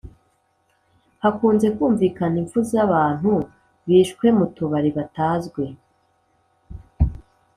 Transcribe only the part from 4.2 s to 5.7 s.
mutubari batazwi